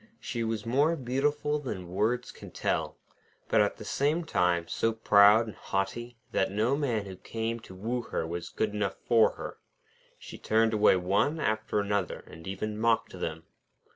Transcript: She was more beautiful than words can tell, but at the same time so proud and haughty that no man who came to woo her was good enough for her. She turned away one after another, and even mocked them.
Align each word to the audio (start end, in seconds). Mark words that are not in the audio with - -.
She 0.19 0.43
was 0.43 0.65
more 0.65 0.95
beautiful 0.95 1.59
than 1.59 1.87
words 1.91 2.31
can 2.31 2.49
tell, 2.49 2.97
but 3.49 3.61
at 3.61 3.77
the 3.77 3.85
same 3.85 4.23
time 4.25 4.67
so 4.67 4.93
proud 4.93 5.45
and 5.45 5.55
haughty 5.55 6.17
that 6.31 6.51
no 6.51 6.75
man 6.75 7.05
who 7.05 7.15
came 7.15 7.59
to 7.59 7.75
woo 7.75 8.01
her 8.01 8.25
was 8.25 8.49
good 8.49 8.73
enough 8.73 8.95
for 9.07 9.33
her. 9.33 9.59
She 10.17 10.39
turned 10.39 10.73
away 10.73 10.95
one 10.95 11.39
after 11.39 11.79
another, 11.79 12.23
and 12.25 12.47
even 12.47 12.79
mocked 12.79 13.11
them. 13.11 13.43